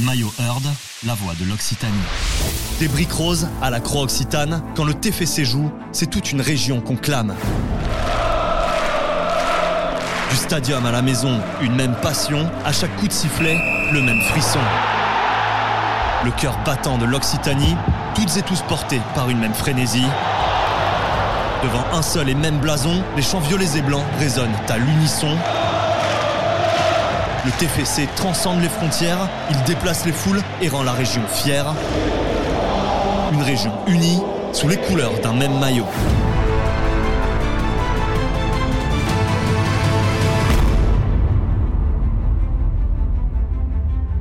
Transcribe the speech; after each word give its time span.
Maillot 0.00 0.32
Heard, 0.38 0.62
la 1.04 1.14
voix 1.14 1.34
de 1.38 1.44
l'Occitanie. 1.44 1.92
Des 2.78 2.88
briques 2.88 3.12
roses 3.12 3.48
à 3.60 3.70
la 3.70 3.80
croix 3.80 4.02
occitane, 4.02 4.62
quand 4.74 4.84
le 4.84 4.94
TFC 4.94 5.44
joue, 5.44 5.70
c'est 5.92 6.08
toute 6.08 6.32
une 6.32 6.40
région 6.40 6.80
qu'on 6.80 6.96
clame. 6.96 7.34
Du 10.30 10.36
stadium 10.36 10.86
à 10.86 10.92
la 10.92 11.02
maison, 11.02 11.40
une 11.60 11.74
même 11.74 11.94
passion, 11.96 12.50
à 12.64 12.72
chaque 12.72 12.94
coup 12.96 13.08
de 13.08 13.12
sifflet, 13.12 13.58
le 13.92 14.00
même 14.00 14.20
frisson. 14.22 14.60
Le 16.24 16.30
cœur 16.30 16.58
battant 16.64 16.96
de 16.96 17.04
l'Occitanie, 17.04 17.76
toutes 18.14 18.36
et 18.36 18.42
tous 18.42 18.62
portés 18.62 19.00
par 19.14 19.28
une 19.28 19.38
même 19.38 19.54
frénésie. 19.54 20.06
Devant 21.62 21.84
un 21.92 22.02
seul 22.02 22.28
et 22.30 22.34
même 22.34 22.58
blason, 22.58 23.02
les 23.16 23.22
chants 23.22 23.40
violets 23.40 23.76
et 23.76 23.82
blancs 23.82 24.04
résonnent 24.18 24.48
à 24.68 24.78
l'unisson. 24.78 25.36
Le 27.42 27.50
TFC 27.52 28.06
transcende 28.16 28.60
les 28.60 28.68
frontières, 28.68 29.26
il 29.50 29.62
déplace 29.64 30.04
les 30.04 30.12
foules 30.12 30.42
et 30.60 30.68
rend 30.68 30.82
la 30.82 30.92
région 30.92 31.22
fière. 31.26 31.74
Une 33.32 33.40
région 33.40 33.72
unie 33.86 34.20
sous 34.52 34.68
les 34.68 34.76
couleurs 34.76 35.18
d'un 35.22 35.32
même 35.32 35.58
maillot. 35.58 35.86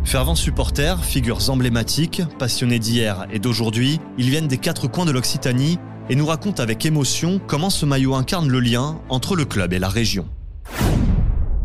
Fervents 0.05 0.35
supporters, 0.35 1.03
figures 1.03 1.49
emblématiques, 1.49 2.21
passionnés 2.39 2.79
d'hier 2.79 3.27
et 3.33 3.39
d'aujourd'hui, 3.39 3.99
ils 4.17 4.29
viennent 4.29 4.47
des 4.47 4.57
quatre 4.57 4.87
coins 4.87 5.05
de 5.05 5.11
l'Occitanie 5.11 5.77
et 6.09 6.15
nous 6.15 6.25
racontent 6.25 6.63
avec 6.63 6.85
émotion 6.85 7.41
comment 7.47 7.69
ce 7.69 7.85
maillot 7.85 8.15
incarne 8.15 8.47
le 8.47 8.61
lien 8.61 9.01
entre 9.09 9.35
le 9.35 9.43
club 9.43 9.73
et 9.73 9.79
la 9.79 9.89
région. 9.89 10.25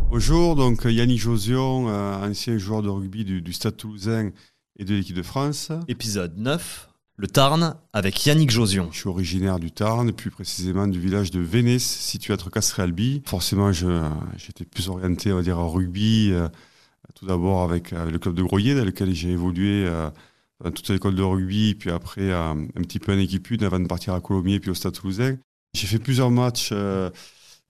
Bonjour, 0.09 0.55
donc 0.55 0.83
Yannick 0.85 1.19
Josion, 1.19 1.89
euh, 1.89 2.29
ancien 2.29 2.57
joueur 2.57 2.81
de 2.81 2.89
rugby 2.89 3.25
du, 3.25 3.41
du 3.41 3.53
Stade 3.53 3.75
toulousain 3.75 4.31
et 4.77 4.85
de 4.85 4.93
l'équipe 4.95 5.15
de 5.15 5.23
France. 5.23 5.71
Épisode 5.87 6.37
9, 6.37 6.89
le 7.17 7.27
Tarn 7.27 7.75
avec 7.91 8.25
Yannick 8.25 8.49
Josion. 8.51 8.89
Je 8.91 8.99
suis 8.99 9.09
originaire 9.09 9.59
du 9.59 9.71
Tarn, 9.71 10.11
plus 10.13 10.31
précisément 10.31 10.87
du 10.87 10.99
village 10.99 11.31
de 11.31 11.39
Vénès, 11.39 11.83
situé 11.83 12.33
entre 12.33 12.49
Castres 12.49 12.79
et 12.79 12.83
Albi. 12.83 13.21
Forcément, 13.25 13.71
je- 13.73 14.09
j'étais 14.37 14.65
plus 14.65 14.87
orienté, 14.89 15.33
on 15.33 15.37
va 15.37 15.41
dire, 15.41 15.59
en 15.59 15.69
rugby, 15.69 16.29
euh, 16.31 16.47
tout 17.15 17.25
d'abord 17.25 17.63
avec, 17.63 17.91
euh, 17.91 18.09
le 18.09 18.19
club 18.19 18.35
de 18.35 18.43
Groyer, 18.43 18.75
dans 18.75 18.85
lequel 18.85 19.13
j'ai 19.13 19.31
évolué 19.31 19.85
euh, 19.85 20.09
dans 20.63 20.71
toute 20.71 20.87
l'école 20.89 21.15
de 21.15 21.23
rugby, 21.23 21.75
puis 21.75 21.89
après 21.91 22.31
euh, 22.31 22.51
un 22.53 22.81
petit 22.81 22.99
peu 22.99 23.13
en 23.13 23.17
équipe 23.19 23.49
une 23.51 23.63
avant 23.63 23.79
de 23.79 23.87
partir 23.87 24.13
à 24.13 24.21
Colomiers, 24.21 24.59
puis 24.59 24.69
au 24.71 24.75
Stade 24.75 24.93
toulousain. 24.93 25.35
J'ai 25.73 25.87
fait 25.87 25.99
plusieurs 25.99 26.31
matchs 26.31 26.69
euh, 26.71 27.09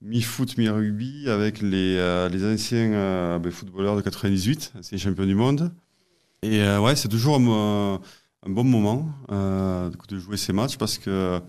mi-foot, 0.02 0.58
mi-rugby 0.58 1.30
avec 1.30 1.62
les, 1.62 1.98
euh, 1.98 2.30
les 2.30 2.46
anciens 2.46 2.94
euh, 2.94 3.40
ben, 3.40 3.52
footballeurs 3.52 3.96
de 3.96 4.02
98, 4.02 4.74
anciens 4.80 4.98
champions 4.98 5.26
du 5.26 5.36
monde. 5.36 5.72
Et 6.42 6.62
euh, 6.62 6.80
ouais, 6.80 6.96
c'est 6.96 7.08
toujours 7.08 7.38
un, 7.38 8.00
bon 8.48 8.64
moment 8.64 9.10
de 9.30 10.20
jouer 10.20 10.38
ces 10.38 10.54
matchs 10.54 10.78
parce 10.78 10.98
que 10.98 11.42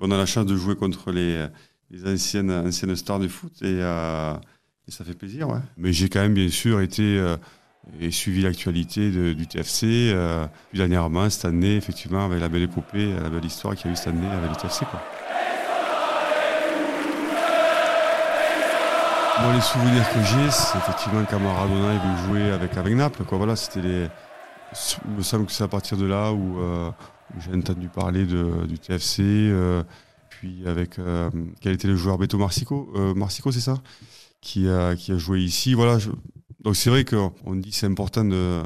on 0.00 0.10
a 0.10 0.16
la 0.16 0.26
chance 0.26 0.46
de 0.46 0.56
jouer 0.56 0.74
contre 0.74 1.12
les, 1.12 1.46
les 1.90 2.12
anciennes, 2.12 2.50
anciennes 2.50 2.96
stars 2.96 3.20
du 3.20 3.28
foot 3.28 3.52
et, 3.62 3.80
ça 4.88 5.04
fait 5.04 5.14
plaisir. 5.14 5.46
Mais 5.76 5.92
j'ai 5.92 6.08
quand 6.08 6.20
même 6.20 6.34
bien 6.34 6.48
sûr 6.48 6.80
été 6.80 7.22
et 8.00 8.10
suivi 8.10 8.42
l'actualité 8.42 9.10
du 9.34 9.46
TFC. 9.46 10.12
Puis 10.70 10.78
dernièrement, 10.78 11.30
cette 11.30 11.44
année, 11.44 11.76
effectivement, 11.76 12.24
avec 12.24 12.40
la 12.40 12.48
belle 12.48 12.62
épopée, 12.62 13.14
la 13.14 13.30
belle 13.30 13.44
histoire 13.44 13.76
qu'il 13.76 13.86
y 13.86 13.88
a 13.90 13.92
eu 13.92 13.96
cette 13.96 14.08
année 14.08 14.26
avec 14.26 14.50
le 14.50 14.56
TFC. 14.56 14.84
Les 19.42 19.60
souvenirs 19.62 20.08
que 20.12 20.22
j'ai, 20.22 20.50
c'est 20.50 20.78
effectivement 20.78 21.24
quand 21.28 21.40
Maradona 21.40 21.94
il 21.94 22.00
veut 22.00 22.28
jouer 22.28 22.50
avec, 22.52 22.76
avec 22.76 22.94
Naples. 22.94 23.24
Voilà, 23.30 23.56
c'était 23.56 23.80
les... 23.80 24.06
Il 25.06 25.16
me 25.16 25.22
semble 25.22 25.46
que 25.46 25.52
c'est 25.52 25.64
à 25.64 25.68
partir 25.68 25.96
de 25.96 26.04
là 26.04 26.30
où, 26.30 26.60
euh, 26.60 26.90
j'ai 27.38 27.52
entendu 27.54 27.88
parler 27.88 28.26
du 28.26 28.78
TFC. 28.78 29.22
euh, 29.22 29.82
puis 30.28 30.62
avec 30.66 30.98
euh, 30.98 31.30
quel 31.60 31.72
était 31.72 31.88
le 31.88 31.96
joueur 31.96 32.18
Beto 32.18 32.38
Marsico, 32.38 32.92
Marsico 33.16 33.50
c'est 33.50 33.60
ça 33.60 33.78
qui 34.40 34.68
a, 34.68 34.94
qui 34.94 35.10
a 35.10 35.16
joué 35.16 35.40
ici. 35.40 35.74
Voilà, 35.74 35.98
donc 36.60 36.76
c'est 36.76 36.90
vrai 36.90 37.04
qu'on 37.04 37.54
dit 37.56 37.70
que 37.70 37.76
c'est 37.76 37.86
important 37.86 38.24
de, 38.24 38.62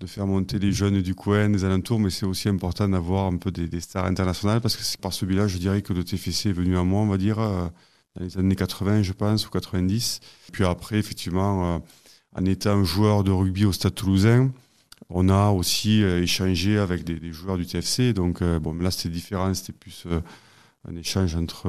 de 0.00 0.06
faire 0.06 0.26
monter 0.26 0.58
les 0.58 0.72
jeunes 0.72 1.02
du 1.02 1.14
coin, 1.14 1.50
des 1.50 1.64
alentours, 1.64 2.00
mais 2.00 2.10
c'est 2.10 2.26
aussi 2.26 2.48
important 2.48 2.88
d'avoir 2.88 3.26
un 3.26 3.36
peu 3.36 3.50
des, 3.50 3.80
stars 3.80 4.06
internationales 4.06 4.60
parce 4.60 4.76
que 4.76 4.82
c'est 4.82 5.00
par 5.00 5.12
ce 5.12 5.24
bilan, 5.24 5.46
je 5.46 5.58
dirais 5.58 5.82
que 5.82 5.92
le 5.92 6.02
TFC 6.02 6.48
est 6.48 6.52
venu 6.52 6.76
à 6.76 6.82
moi, 6.82 7.02
on 7.02 7.06
va 7.06 7.18
dire, 7.18 7.38
dans 8.16 8.24
les 8.24 8.38
années 8.38 8.56
80, 8.56 9.02
je 9.02 9.12
pense, 9.12 9.46
ou 9.46 9.50
90. 9.50 10.20
Puis 10.52 10.64
après, 10.64 10.98
effectivement, 10.98 11.76
euh, 11.76 11.78
en 12.34 12.44
étant 12.44 12.82
joueur 12.84 13.24
de 13.24 13.30
rugby 13.30 13.64
au 13.64 13.72
Stade 13.72 13.94
toulousain, 13.94 14.50
on 15.08 15.28
a 15.28 15.50
aussi 15.50 16.02
euh, 16.02 16.22
échangé 16.22 16.78
avec 16.78 17.04
des, 17.04 17.32
joueurs 17.32 17.58
du 17.58 17.66
TFC. 17.66 18.12
Donc, 18.12 18.42
euh, 18.42 18.58
bon, 18.58 18.74
là, 18.74 18.90
c'était 18.90 19.10
différent, 19.10 19.52
c'était 19.54 19.72
plus 19.72 20.06
un 20.88 20.96
échange 20.96 21.34
entre 21.34 21.68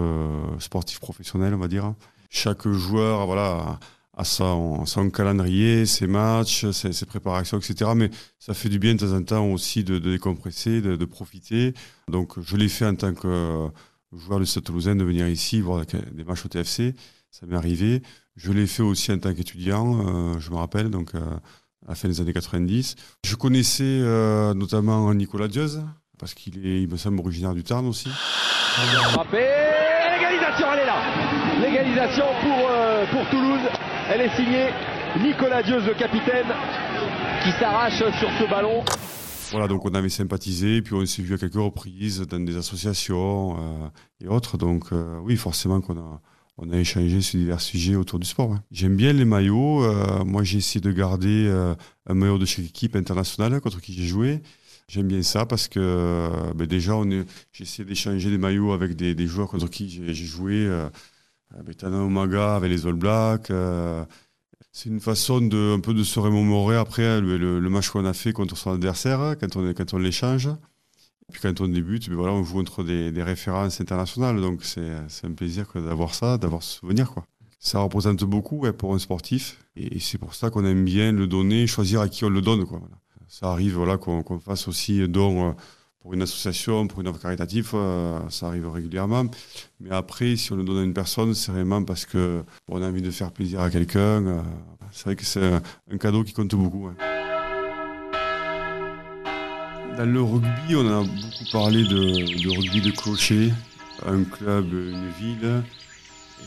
sportifs 0.59 0.99
professionnels, 0.99 1.53
on 1.53 1.59
va 1.59 1.67
dire. 1.67 1.93
Chaque 2.29 2.67
joueur, 2.67 3.25
voilà, 3.25 3.79
a 4.15 4.23
son, 4.23 4.85
son 4.85 5.09
calendrier, 5.09 5.85
ses 5.85 6.07
matchs, 6.07 6.69
ses, 6.71 7.05
préparations, 7.05 7.57
etc. 7.57 7.91
Mais 7.95 8.11
ça 8.37 8.53
fait 8.53 8.69
du 8.69 8.77
bien 8.77 8.93
de 8.93 8.99
temps 8.99 9.15
en 9.15 9.23
temps 9.23 9.45
aussi 9.47 9.83
de, 9.83 9.97
décompresser, 9.97 10.81
de, 10.81 11.05
profiter. 11.05 11.73
Donc, 12.09 12.39
je 12.39 12.57
l'ai 12.57 12.69
fait 12.69 12.85
en 12.85 12.95
tant 12.95 13.13
que 13.13 13.69
joueur 14.16 14.40
du 14.40 14.45
Stade 14.45 14.63
Toulousain 14.63 14.95
de 14.95 15.03
venir 15.03 15.28
ici 15.28 15.62
voir 15.62 15.84
des 15.85 16.23
matchs 16.23 16.45
au 16.45 16.50
TFC. 16.50 16.95
Ça 17.31 17.45
m'est 17.45 17.56
arrivé. 17.56 18.01
Je 18.35 18.51
l'ai 18.51 18.68
fait 18.68 18.84
aussi 18.84 19.12
en 19.12 19.18
tant 19.18 19.34
qu'étudiant, 19.34 20.00
euh, 20.00 20.40
je 20.40 20.51
me 20.51 20.56
rappelle, 20.56 20.90
donc 20.90 21.16
euh, 21.16 21.19
à 21.85 21.90
la 21.90 21.95
fin 21.95 22.07
des 22.07 22.22
années 22.22 22.34
90. 22.34 22.95
Je 23.25 23.35
connaissais 23.35 23.84
euh, 23.84 24.53
notamment 24.53 25.13
Nicolas 25.13 25.47
Diaz, 25.47 25.84
parce 26.19 26.34
qu'il 26.34 26.66
est, 26.66 26.81
il 26.84 26.88
me 26.88 26.97
semble, 26.97 27.19
originaire 27.19 27.53
du 27.53 27.63
Tarn 27.63 27.85
aussi. 27.88 28.09
Frappé, 28.09 29.45
l'égalisation 30.13 30.68
elle 30.74 30.79
est 30.79 30.85
là. 30.85 31.01
L'égalisation 31.62 32.25
pour, 32.41 32.69
pour 33.12 33.29
Toulouse, 33.29 33.68
elle 34.09 34.22
est 34.22 34.35
signée 34.35 34.69
Nicolas 35.19 35.63
Dieuze, 35.63 35.85
le 35.85 35.95
capitaine, 35.95 36.47
qui 37.44 37.51
s'arrache 37.53 37.97
sur 37.97 38.29
ce 38.39 38.50
ballon. 38.50 38.84
Voilà, 39.51 39.67
donc 39.67 39.85
on 39.85 39.93
avait 39.93 40.09
sympathisé, 40.09 40.81
puis 40.81 40.93
on 40.93 41.05
s'est 41.05 41.21
vu 41.21 41.33
à 41.33 41.37
quelques 41.37 41.55
reprises 41.55 42.19
dans 42.21 42.39
des 42.39 42.57
associations 42.57 43.55
euh, 43.57 43.87
et 44.21 44.27
autres. 44.27 44.57
Donc 44.57 44.91
euh, 44.91 45.19
oui, 45.19 45.37
forcément 45.37 45.79
qu'on 45.79 45.97
a, 45.97 46.21
on 46.57 46.69
a 46.71 46.77
échangé 46.77 47.21
sur 47.21 47.39
divers 47.39 47.61
sujets 47.61 47.95
autour 47.95 48.19
du 48.19 48.27
sport. 48.27 48.57
J'aime 48.71 48.97
bien 48.97 49.13
les 49.13 49.23
maillots. 49.23 49.83
euh, 49.83 50.25
moi, 50.25 50.43
j'ai 50.43 50.57
essayé 50.57 50.81
de 50.81 50.91
garder 50.91 51.49
un 52.07 52.13
maillot 52.13 52.37
de 52.37 52.45
chaque 52.45 52.65
équipe 52.65 52.95
internationale 52.95 53.61
contre 53.61 53.79
qui 53.79 53.93
j'ai 53.93 54.05
joué. 54.05 54.41
J'aime 54.89 55.07
bien 55.07 55.21
ça 55.21 55.45
parce 55.45 55.67
que 55.67 56.29
ben 56.55 56.65
déjà, 56.67 56.93
j'ai 57.51 57.63
essayé 57.63 57.85
d'échanger 57.85 58.29
des 58.29 58.37
maillots 58.37 58.71
avec 58.73 58.95
des, 58.95 59.27
joueurs 59.27 59.49
contre 59.49 59.69
qui 59.69 59.89
j'ai, 59.89 60.13
joué. 60.13 60.65
Euh, 60.65 60.89
avec 61.57 61.77
Tana 61.77 62.03
Umaga, 62.03 62.55
avec 62.55 62.69
les 62.69 62.85
All 62.85 62.93
Blacks. 62.93 63.49
C'est 64.77 64.89
une 64.89 64.99
façon 64.99 65.41
de, 65.41 65.73
un 65.75 65.79
peu 65.79 65.95
de 65.95 66.03
se 66.03 66.19
remémorer 66.19 66.75
après 66.75 67.19
le, 67.19 67.35
le- 67.35 67.69
match 67.71 67.89
qu'on 67.89 68.05
a 68.05 68.13
fait 68.13 68.31
contre 68.31 68.55
son 68.55 68.73
adversaire, 68.73 69.35
quand 69.39 69.55
on, 69.55 69.73
quand 69.73 69.95
on 69.95 69.97
l'échange. 69.97 70.49
Puis 71.31 71.41
quand 71.41 71.61
on 71.61 71.67
débute, 71.67 72.07
ben 72.07 72.15
voilà, 72.15 72.33
on 72.33 72.43
joue 72.43 72.57
contre 72.57 72.83
des, 72.83 73.11
des 73.11 73.23
références 73.23 73.81
internationales. 73.81 74.39
Donc 74.39 74.63
c'est 74.63 74.85
un 75.23 75.31
plaisir 75.31 75.65
d'avoir 75.73 76.13
ça, 76.13 76.38
d'avoir 76.38 76.61
ce 76.61 76.77
souvenir. 76.77 77.09
Quoi. 77.09 77.25
Ça 77.57 77.79
représente 77.79 78.23
beaucoup 78.23 78.71
pour 78.77 78.93
un 78.93 78.99
sportif. 78.99 79.65
Et, 79.75 79.99
c'est 79.99 80.19
pour 80.19 80.35
ça 80.35 80.51
qu'on 80.51 80.63
aime 80.63 80.85
bien 80.85 81.11
le 81.11 81.25
donner, 81.25 81.65
choisir 81.65 82.01
à 82.01 82.07
qui 82.07 82.23
on 82.23 82.29
le 82.29 82.41
donne. 82.41 82.67
Quoi. 82.67 82.79
Ça 83.27 83.51
arrive 83.51 83.77
voilà, 83.77 83.97
qu'on 83.97 84.21
qu'on 84.21 84.39
fasse 84.39 84.67
aussi 84.67 85.07
don 85.07 85.49
euh, 85.49 85.53
pour 85.99 86.13
une 86.13 86.21
association, 86.21 86.87
pour 86.87 87.01
une 87.01 87.07
œuvre 87.07 87.19
caritative. 87.19 87.71
euh, 87.73 88.19
ça 88.29 88.47
arrive 88.47 88.69
régulièrement. 88.69 89.25
Mais 89.79 89.91
après, 89.91 90.35
si 90.35 90.51
on 90.51 90.55
le 90.55 90.63
donne 90.63 90.77
à 90.77 90.83
une 90.83 90.93
personne, 90.93 91.33
c'est 91.33 91.51
vraiment 91.51 91.83
parce 91.83 92.05
que 92.05 92.43
on 92.67 92.81
a 92.81 92.87
envie 92.87 93.01
de 93.01 93.11
faire 93.11 93.31
plaisir 93.31 93.61
à 93.61 93.69
quelqu'un. 93.69 94.25
euh, 94.25 94.41
c'est 94.91 95.05
vrai 95.05 95.15
que 95.15 95.25
c'est 95.25 95.43
un, 95.91 95.97
cadeau 95.97 96.23
qui 96.23 96.33
compte 96.33 96.53
beaucoup. 96.55 96.89
Dans 99.97 100.05
le 100.05 100.21
rugby, 100.21 100.75
on 100.75 100.88
a 100.88 101.03
beaucoup 101.03 101.51
parlé 101.51 101.83
de, 101.83 102.55
rugby 102.55 102.81
de 102.81 102.91
clocher, 102.91 103.51
un 104.05 104.23
club, 104.23 104.71
une 104.71 105.09
ville, 105.19 105.63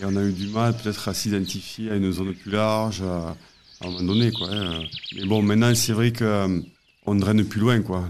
et 0.00 0.04
on 0.04 0.16
a 0.16 0.22
eu 0.22 0.32
du 0.32 0.46
mal 0.46 0.76
peut-être 0.76 1.08
à 1.08 1.14
s'identifier 1.14 1.90
à 1.90 1.96
une 1.96 2.12
zone 2.12 2.32
plus 2.34 2.52
large 2.52 3.02
à, 3.02 3.36
un 3.82 3.90
moment 3.90 4.14
donné. 4.14 4.30
Quoi, 4.30 4.48
hein. 4.52 4.84
Mais 5.16 5.26
bon, 5.26 5.42
maintenant, 5.42 5.74
c'est 5.74 5.92
vrai 5.92 6.12
qu'on 6.12 7.14
draine 7.16 7.44
plus 7.44 7.60
loin. 7.60 7.82
Quoi. 7.82 8.08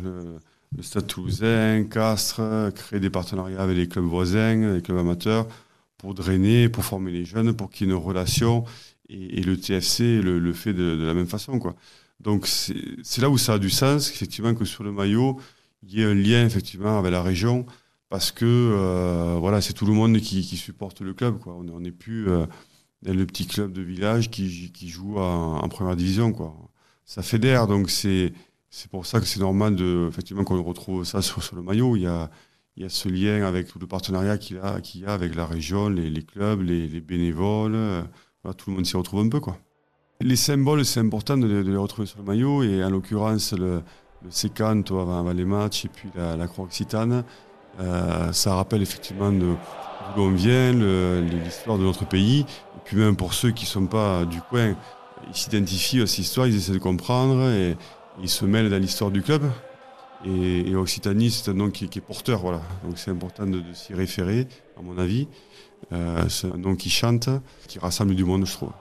Le 0.76 0.82
Stade 0.82 1.06
Toulousain, 1.06 1.84
Castres, 1.84 2.72
créer 2.74 3.00
des 3.00 3.10
partenariats 3.10 3.60
avec 3.60 3.76
les 3.76 3.88
clubs 3.88 4.04
voisins, 4.04 4.74
les 4.74 4.82
clubs 4.82 4.98
amateurs, 4.98 5.46
pour 5.98 6.14
drainer, 6.14 6.68
pour 6.68 6.84
former 6.84 7.10
les 7.10 7.24
jeunes, 7.24 7.54
pour 7.54 7.70
qu'il 7.70 7.86
y 7.86 7.90
ait 7.90 7.92
une 7.92 7.98
relation. 7.98 8.64
Et, 9.08 9.42
le 9.42 9.58
TFC 9.58 10.22
le, 10.22 10.52
fait 10.52 10.72
de, 10.72 11.04
la 11.04 11.14
même 11.14 11.26
façon. 11.26 11.58
Quoi. 11.58 11.74
Donc 12.20 12.46
c'est 12.46 13.20
là 13.20 13.28
où 13.28 13.38
ça 13.38 13.54
a 13.54 13.58
du 13.58 13.70
sens, 13.70 14.10
effectivement, 14.10 14.54
que 14.54 14.64
sur 14.64 14.84
le 14.84 14.92
maillot, 14.92 15.40
il 15.82 15.94
y 15.94 16.02
ait 16.02 16.04
un 16.04 16.14
lien 16.14 16.46
effectivement 16.46 16.98
avec 16.98 17.10
la 17.10 17.22
région, 17.22 17.66
parce 18.08 18.30
que 18.30 18.44
euh, 18.44 19.36
voilà, 19.40 19.60
c'est 19.60 19.72
tout 19.72 19.86
le 19.86 19.92
monde 19.92 20.18
qui, 20.20 20.44
supporte 20.56 21.00
le 21.00 21.14
club. 21.14 21.38
Quoi. 21.38 21.54
On 21.54 21.80
n'est 21.80 21.90
plus 21.90 22.28
euh, 22.28 22.46
le 23.04 23.26
petit 23.26 23.46
club 23.46 23.72
de 23.72 23.82
village 23.82 24.30
qui, 24.30 24.70
qui 24.72 24.88
joue 24.88 25.18
en, 25.18 25.58
en 25.58 25.68
première 25.68 25.96
division. 25.96 26.32
Quoi. 26.32 26.54
Ça 27.04 27.22
fédère, 27.22 27.66
donc 27.66 27.90
c'est 27.90 28.32
C'est 28.70 28.88
pour 28.88 29.04
ça 29.04 29.20
que 29.20 29.26
c'est 29.26 29.40
normal 29.40 29.74
de, 29.74 30.06
effectivement 30.08 30.44
qu'on 30.44 30.62
retrouve 30.62 31.04
ça 31.04 31.20
sur, 31.22 31.42
le 31.54 31.62
maillot. 31.62 31.96
Il 31.96 32.02
y, 32.02 32.06
a, 32.06 32.30
il 32.76 32.84
y 32.84 32.86
a 32.86 32.88
ce 32.88 33.08
lien 33.08 33.44
avec 33.44 33.66
tout 33.66 33.80
le 33.80 33.86
partenariat 33.86 34.38
qu'il 34.38 34.56
y, 34.56 34.60
a, 34.60 34.80
qu'il 34.80 35.04
a 35.06 35.12
avec 35.12 35.34
la 35.34 35.44
région, 35.44 35.88
les, 35.88 36.22
clubs, 36.22 36.62
les, 36.62 37.00
bénévoles. 37.00 37.76
tout 38.56 38.70
le 38.70 38.76
monde 38.76 38.86
s'y 38.86 38.96
retrouve 38.96 39.20
un 39.20 39.28
peu. 39.28 39.40
Quoi. 39.40 39.58
Les 40.20 40.36
symboles, 40.36 40.84
c'est 40.84 41.00
important 41.00 41.36
de, 41.36 41.46
les 41.46 41.76
retrouver 41.76 42.06
sur 42.06 42.18
le 42.20 42.24
maillot. 42.24 42.62
Et 42.62 42.84
en 42.84 42.90
l'occurrence, 42.90 43.52
le, 43.54 43.82
le 44.24 44.30
sécanto 44.30 44.98
avant, 44.98 45.32
les 45.32 45.44
matchs 45.44 45.86
et 45.86 45.88
puis 45.88 46.08
la, 46.14 46.46
croix 46.46 46.64
occitane, 46.64 47.24
euh, 47.80 48.32
ça 48.32 48.54
rappelle 48.54 48.82
effectivement 48.82 49.32
d'où 49.32 49.56
l'on 50.16 50.30
vient, 50.30 50.72
l'histoire 51.22 51.78
de 51.78 51.84
notre 51.84 52.06
pays. 52.06 52.40
Et 52.40 52.80
puis 52.84 52.96
même 52.96 53.16
pour 53.16 53.34
ceux 53.34 53.50
qui 53.50 53.64
ne 53.64 53.70
sont 53.70 53.86
pas 53.86 54.24
du 54.24 54.40
coin, 54.42 54.74
ils 55.28 55.34
s'identifient 55.36 56.02
à 56.02 56.06
cette 56.06 56.20
histoire, 56.20 56.46
ils 56.46 56.56
essaient 56.56 56.72
de 56.72 56.78
comprendre 56.78 57.48
et 57.50 57.76
ils 58.22 58.28
se 58.28 58.44
mêlent 58.44 58.70
dans 58.70 58.78
l'histoire 58.78 59.10
du 59.10 59.22
club. 59.22 59.42
Et, 60.24 60.74
Occitanie, 60.74 61.30
c'est 61.30 61.50
un 61.50 61.54
nom 61.54 61.70
qui, 61.70 61.84
est 61.84 62.00
porteur, 62.00 62.40
voilà. 62.40 62.60
Donc 62.84 62.98
c'est 62.98 63.10
important 63.10 63.46
de, 63.46 63.62
s'y 63.72 63.94
référer, 63.94 64.46
à 64.78 64.82
mon 64.82 64.98
avis. 64.98 65.28
Euh, 65.92 66.28
c'est 66.28 66.52
un 66.52 66.58
nom 66.58 66.76
qui 66.76 66.90
chante, 66.90 67.30
qui 67.66 67.78
rassemble 67.78 68.14
du 68.14 68.24
monde, 68.24 68.46
je 68.46 68.52
trouve. 68.52 68.72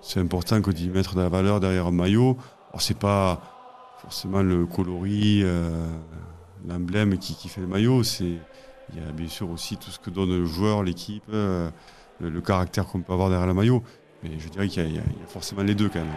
C'est 0.00 0.20
important 0.20 0.62
que 0.62 0.70
d'y 0.70 0.88
mettre 0.88 1.14
de 1.14 1.20
la 1.20 1.28
valeur 1.28 1.60
derrière 1.60 1.86
un 1.86 1.90
maillot. 1.90 2.38
Alors 2.70 2.80
c'est 2.80 2.98
pas 2.98 3.42
forcément 4.00 4.42
le 4.42 4.64
coloris, 4.64 5.42
euh, 5.44 5.86
l'emblème 6.66 7.18
qui, 7.18 7.48
fait 7.48 7.60
le 7.60 7.66
maillot. 7.66 8.02
C'est 8.02 8.38
il 8.92 9.00
y 9.00 9.06
a 9.06 9.12
bien 9.12 9.28
sûr 9.28 9.50
aussi 9.50 9.76
tout 9.76 9.90
ce 9.90 9.98
que 9.98 10.10
donne 10.10 10.30
le 10.30 10.46
joueur, 10.46 10.82
l'équipe, 10.82 11.22
euh, 11.32 11.70
le, 12.20 12.40
caractère 12.40 12.86
qu'on 12.86 13.02
peut 13.02 13.12
avoir 13.12 13.28
derrière 13.28 13.46
le 13.46 13.54
maillot. 13.54 13.82
Mais 14.22 14.30
je 14.38 14.48
dirais 14.48 14.68
qu'il 14.68 14.94
y, 14.94 14.98
a 14.98 15.02
forcément 15.28 15.62
les 15.62 15.74
deux 15.74 15.88
quand 15.88 16.00
même. 16.00 16.08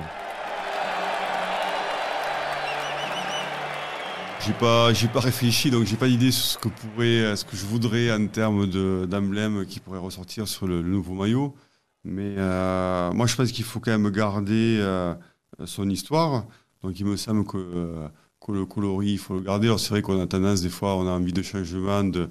J'ai 4.46 4.52
pas, 4.54 4.92
j'ai 4.94 5.08
pas 5.08 5.22
réfléchi, 5.22 5.72
donc 5.72 5.86
j'ai 5.86 5.96
pas 5.96 6.10
d'idée 6.10 6.32
sur 6.32 6.44
ce 6.44 6.58
que 6.58 6.68
pourrait, 6.68 7.34
ce 7.38 7.46
que 7.46 7.56
je 7.56 7.66
voudrais 7.66 8.12
en 8.12 8.28
termes 8.28 8.68
d'emblème 9.08 9.66
qui 9.66 9.80
pourrait 9.80 10.00
ressortir 10.00 10.50
sur 10.50 10.68
le, 10.68 10.82
nouveau 10.82 11.14
maillot. 11.14 11.56
Mais 12.04 12.36
euh, 12.38 13.14
moi, 13.14 13.26
je 13.26 13.38
pense 13.38 13.54
qu'il 13.54 13.64
faut 13.64 13.80
quand 13.80 13.92
même 13.92 14.10
garder 14.12 14.80
euh, 14.82 15.16
son 15.64 15.90
histoire. 15.90 16.46
Donc, 16.82 17.00
il 17.00 17.06
me 17.06 17.16
semble 17.16 17.46
que, 17.46 17.58
euh, 17.58 18.10
que 18.46 18.52
le 18.52 18.66
coloris, 18.66 19.14
il 19.14 19.18
faut 19.18 19.36
le 19.36 19.40
garder. 19.40 19.68
Alors, 19.68 19.80
c'est 19.80 19.92
vrai 19.92 20.02
qu'on 20.02 20.22
a 20.22 20.28
tendance, 20.28 20.62
des 20.62 20.70
fois, 20.70 20.98
on 20.98 21.08
a 21.08 21.12
envie 21.12 21.32
de 21.32 21.42
changement, 21.42 22.04
de, 22.04 22.30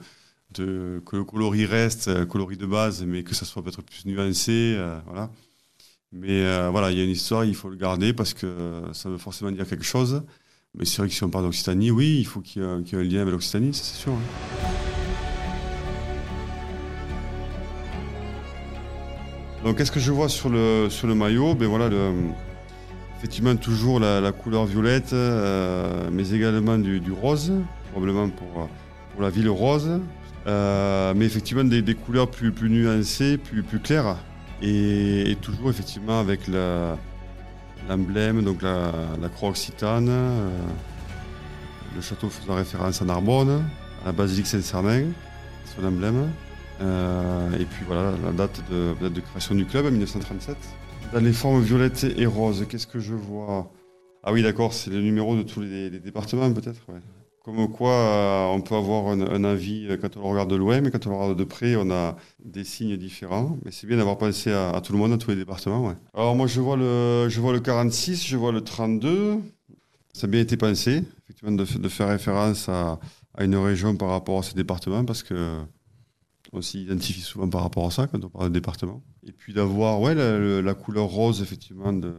que 0.54 1.16
le 1.16 1.24
coloris 1.24 1.64
reste, 1.64 2.26
coloris 2.26 2.58
de 2.58 2.66
base, 2.66 3.04
mais 3.04 3.22
que 3.22 3.34
ça 3.34 3.46
soit 3.46 3.62
peut-être 3.62 3.82
plus 3.82 4.04
nuancé. 4.04 4.78
voilà. 5.06 5.30
Mais 6.12 6.68
voilà, 6.68 6.90
il 6.90 6.98
y 6.98 7.00
a 7.00 7.04
une 7.04 7.10
histoire, 7.10 7.46
il 7.46 7.54
faut 7.54 7.70
le 7.70 7.76
garder 7.76 8.12
parce 8.12 8.34
que 8.34 8.82
ça 8.92 9.08
veut 9.08 9.16
forcément 9.16 9.50
dire 9.50 9.66
quelque 9.66 9.84
chose. 9.84 10.22
Mais 10.78 10.86
c'est 10.86 10.98
vrai 10.98 11.08
que 11.08 11.14
si 11.14 11.22
on 11.22 11.28
parle 11.28 11.44
d'Occitanie, 11.44 11.90
oui, 11.90 12.16
il 12.18 12.24
faut 12.24 12.40
qu'il 12.40 12.62
y, 12.62 12.64
ait 12.64 12.98
un 12.98 13.02
lien 13.02 13.20
avec 13.20 13.32
l'Occitanie, 13.32 13.74
c'est 13.74 13.94
sûr. 13.94 14.12
Hein. 14.12 14.66
Donc, 19.64 19.76
qu'est-ce 19.76 19.92
que 19.92 20.00
je 20.00 20.10
vois 20.10 20.30
sur 20.30 20.48
le, 20.48 20.88
sur 20.88 21.06
le 21.06 21.14
maillot? 21.14 21.54
Ben 21.54 21.68
voilà, 21.68 21.90
Effectivement, 23.18 23.54
toujours 23.54 24.00
la, 24.00 24.32
couleur 24.32 24.64
violette, 24.64 25.12
euh, 25.12 26.08
mais 26.10 26.30
également 26.30 26.78
du, 26.78 27.12
rose, 27.12 27.52
probablement 27.92 28.30
pour, 28.30 28.68
pour 29.12 29.22
la 29.22 29.28
ville 29.28 29.50
rose. 29.50 30.00
Euh, 30.46 31.12
mais 31.14 31.26
effectivement, 31.26 31.64
des, 31.64 31.94
couleurs 31.94 32.30
plus, 32.30 32.50
plus 32.50 32.70
nuancées, 32.70 33.36
plus, 33.36 33.62
plus 33.62 33.78
claires. 33.78 34.16
Et 34.62 35.36
toujours, 35.42 35.68
effectivement, 35.68 36.18
avec 36.18 36.48
la, 36.48 36.96
l'emblème, 37.88 38.42
donc 38.42 38.62
la, 38.62 39.28
croix 39.34 39.50
occitane, 39.50 40.08
euh, 40.08 40.48
le 41.94 42.00
château 42.00 42.28
faisant 42.28 42.54
référence 42.54 43.02
à 43.02 43.04
Narbonne, 43.04 43.64
à 44.02 44.06
la 44.06 44.12
basilique 44.12 44.46
Saint-Sernin, 44.46 45.06
son 45.76 45.84
emblème. 45.84 46.30
Euh, 46.80 47.58
et 47.58 47.64
puis 47.64 47.84
voilà, 47.86 48.12
la 48.24 48.32
date 48.32 48.60
de, 48.70 49.20
création 49.20 49.54
du 49.54 49.66
club, 49.66 49.86
en 49.86 49.90
1937. 49.90 50.56
Dans 51.12 51.20
les 51.20 51.32
formes 51.32 51.60
violettes 51.60 52.04
et 52.16 52.26
roses, 52.26 52.66
qu'est-ce 52.68 52.86
que 52.86 52.98
je 52.98 53.14
vois? 53.14 53.70
Ah 54.24 54.32
oui, 54.32 54.42
d'accord, 54.42 54.72
c'est 54.72 54.90
le 54.90 55.00
numéro 55.00 55.36
de 55.36 55.42
tous 55.42 55.60
les, 55.60 55.90
départements 55.90 56.52
peut-être 56.52 56.80
comme 57.44 57.68
quoi, 57.68 57.90
euh, 57.90 58.46
on 58.54 58.60
peut 58.60 58.76
avoir 58.76 59.08
un, 59.08 59.44
avis 59.44 59.88
euh, 59.88 59.96
quand 59.96 60.16
on 60.16 60.22
regarde 60.30 60.48
de 60.48 60.54
loin, 60.54 60.80
mais 60.80 60.92
quand 60.92 61.06
on 61.08 61.18
regarde 61.18 61.38
de 61.38 61.44
près, 61.44 61.74
on 61.74 61.90
a 61.90 62.16
des 62.44 62.62
signes 62.62 62.96
différents. 62.96 63.58
Mais 63.64 63.72
c'est 63.72 63.86
bien 63.86 63.96
d'avoir 63.96 64.16
pensé 64.16 64.52
à, 64.52 64.80
tout 64.80 64.92
le 64.92 64.98
monde, 64.98 65.12
à 65.12 65.18
tous 65.18 65.30
les 65.30 65.36
départements. 65.36 65.92
Alors 66.14 66.36
moi, 66.36 66.46
je 66.46 66.60
vois, 66.60 66.76
le, 66.76 67.28
je 67.28 67.40
vois 67.40 67.52
le 67.52 67.60
46, 67.60 68.24
je 68.24 68.36
vois 68.36 68.52
le 68.52 68.60
32. 68.60 69.38
Ça 70.12 70.26
a 70.26 70.30
bien 70.30 70.40
été 70.40 70.56
pensé, 70.56 71.02
effectivement, 71.24 71.52
de, 71.52 71.88
faire 71.88 72.08
référence 72.08 72.68
à, 72.68 73.00
une 73.40 73.56
région 73.56 73.96
par 73.96 74.10
rapport 74.10 74.38
à 74.38 74.42
ces 74.42 74.54
départements, 74.54 75.04
parce 75.04 75.22
que 75.22 75.58
on 76.52 76.60
s'identifie 76.60 77.22
souvent 77.22 77.48
par 77.48 77.62
rapport 77.62 77.86
à 77.86 77.90
ça 77.90 78.06
quand 78.06 78.22
on 78.22 78.28
parle 78.28 78.50
de 78.50 78.52
département. 78.52 79.02
Et 79.26 79.32
puis 79.32 79.54
d'avoir 79.54 80.00
ouais, 80.00 80.14
la, 80.14 80.74
couleur 80.74 81.06
rose, 81.06 81.40
effectivement, 81.42 81.92
de, 81.92 82.14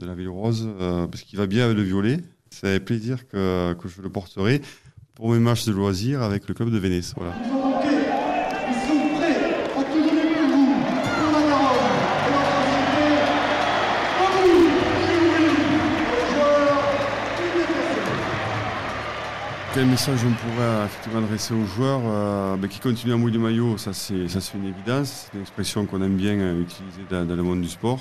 la 0.00 0.14
ville 0.14 0.30
rose, 0.30 0.66
euh, 0.80 1.06
parce 1.06 1.22
qu'il 1.22 1.38
va 1.38 1.46
bien 1.46 1.66
avec 1.66 1.76
le 1.76 1.82
violet. 1.82 2.18
C'est 2.58 2.68
avec 2.68 2.86
plaisir 2.86 3.28
que, 3.28 3.74
que, 3.74 3.86
je 3.86 4.00
le 4.00 4.08
porterai 4.08 4.62
pour 5.14 5.30
mes 5.30 5.38
matchs 5.38 5.66
de 5.66 5.72
loisirs 5.72 6.22
avec 6.22 6.48
le 6.48 6.54
club 6.54 6.70
de 6.70 6.78
Venise. 6.78 7.12
Voilà. 7.14 7.34
Quel 19.74 19.84
message 19.84 20.20
on 20.24 20.32
pourrait 20.32 20.86
effectivement 20.86 21.18
adresser 21.18 21.52
aux 21.52 21.66
joueurs 21.66 22.00
euh, 22.06 22.56
ben, 22.56 22.66
qui 22.66 22.80
continuent 22.80 23.12
à 23.12 23.16
mouiller 23.18 23.36
le 23.36 23.42
maillot 23.42 23.76
Ça, 23.76 23.92
c'est 23.92 24.14
une 24.14 24.64
évidence. 24.64 25.26
C'est 25.26 25.36
une 25.36 25.42
expression 25.42 25.84
qu'on 25.84 26.00
aime 26.00 26.16
bien 26.16 26.38
euh, 26.38 26.62
utiliser 26.62 27.02
dans, 27.10 27.26
le 27.26 27.42
monde 27.42 27.60
du 27.60 27.68
sport. 27.68 28.00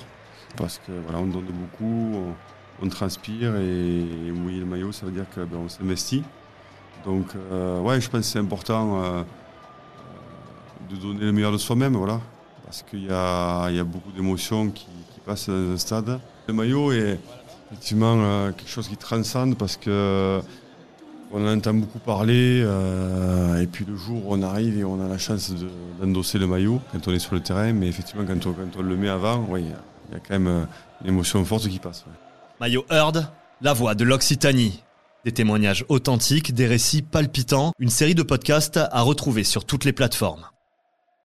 Parce 0.56 0.78
que 0.78 0.94
voilà, 1.04 1.20
on 1.20 1.26
donne 1.26 1.44
beaucoup 1.44 2.14
on 2.16 2.55
transpire 2.90 3.56
et, 3.56 4.32
mouiller 4.32 4.60
le 4.60 4.66
maillot, 4.66 4.92
ça 4.92 5.06
veut 5.06 5.12
dire 5.12 5.26
qu'on 5.34 5.46
ben, 5.46 5.70
s'investit. 5.70 6.24
Donc, 7.06 7.28
euh, 7.36 7.80
ouais, 7.82 8.02
je 8.02 8.10
pense 8.10 8.22
que 8.22 8.26
c'est 8.26 8.40
important 8.40 9.04
euh, 9.04 9.24
de 10.90 10.96
donner 10.96 11.26
le 11.26 11.32
meilleur 11.32 11.52
de 11.52 11.58
soi-même, 11.58 11.96
voilà, 11.96 12.20
parce 12.66 12.82
qu'il 12.82 13.06
y, 13.06 13.10
a, 13.10 13.84
beaucoup 13.84 14.12
d'émotions 14.12 14.70
qui, 14.70 14.88
passent 15.26 15.50
dans 15.50 15.74
un 15.74 15.78
stade. 15.78 16.20
Le 16.48 16.54
maillot 16.54 16.92
est 16.92 17.18
effectivement 17.72 18.16
euh, 18.20 18.52
quelque 18.52 18.70
chose 18.70 18.88
qui 18.88 18.96
transcende 18.96 19.58
parce 19.58 19.76
que 19.76 20.40
on 21.32 21.44
en 21.44 21.58
entend 21.58 21.74
beaucoup 21.74 21.98
parler, 21.98 22.60
et 22.60 23.66
puis 23.66 23.86
le 23.86 23.96
jour 23.96 24.28
où 24.28 24.36
on 24.36 24.44
arrive 24.44 24.78
et 24.78 24.84
on 24.84 25.04
a 25.04 25.08
la 25.08 25.18
chance 25.18 25.52
d'endosser 26.00 26.38
le 26.38 26.46
maillot 26.46 26.80
quand 26.92 27.08
on 27.08 27.12
est 27.12 27.20
sur 27.20 27.34
le 27.34 27.42
terrain, 27.42 27.74
mais 27.74 27.88
effectivement 27.88 28.24
quand 28.26 28.46
on, 28.78 28.82
le 28.84 28.96
met 28.96 29.10
avant, 29.10 29.48
il 29.58 29.66
y, 29.66 29.72
a 30.16 30.20
quand 30.20 30.40
même 30.40 30.68
une 31.02 31.08
émotion 31.08 31.44
forte 31.44 31.68
qui 31.68 31.80
passe. 31.80 32.06
Maillot 32.62 32.86
Heard, 32.90 33.34
la 33.60 33.74
voix 33.74 33.96
de 33.96 34.06
l'Occitanie. 34.06 34.82
Des 35.26 35.34
témoignages 35.34 35.84
authentiques, 35.90 36.54
des 36.54 36.68
récits 36.68 37.02
palpitants, 37.02 37.74
une 37.80 37.90
série 37.90 38.16
de 38.16 38.24
podcasts 38.24 38.78
à 38.78 39.02
retrouver 39.02 39.44
sur 39.44 39.66
toutes 39.66 39.84
les 39.84 39.92
plateformes. 39.92 40.46